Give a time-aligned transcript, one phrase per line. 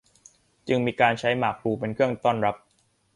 [0.67, 2.55] จึงมีการใช้หมากพลูเป็นเครื่องต้อนรับ